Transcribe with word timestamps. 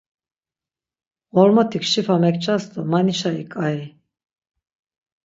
Ğormotik 1.33 1.83
şifa 1.91 2.15
mekças 2.23 2.63
do 2.73 2.81
manişa 2.91 3.31
ik̆ai. 3.43 3.79